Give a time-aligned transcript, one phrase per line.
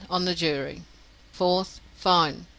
[0.09, 0.81] On the jury.
[1.37, 1.79] 4th.
[1.95, 2.47] Fine.